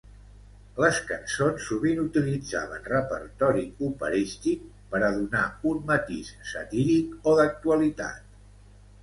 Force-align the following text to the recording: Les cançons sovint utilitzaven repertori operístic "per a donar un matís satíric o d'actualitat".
Les 0.83 1.01
cançons 1.09 1.67
sovint 1.71 2.01
utilitzaven 2.03 2.87
repertori 2.93 3.67
operístic 3.89 4.65
"per 4.95 5.03
a 5.09 5.11
donar 5.19 5.45
un 5.75 5.85
matís 5.93 6.33
satíric 6.55 7.31
o 7.31 7.37
d'actualitat". 7.43 8.43